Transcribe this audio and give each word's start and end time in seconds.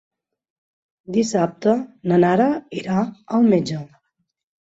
Dissabte 1.17 1.75
na 2.11 2.17
Nara 2.23 2.47
irà 2.79 2.97
al 3.37 3.45
metge. 3.53 3.83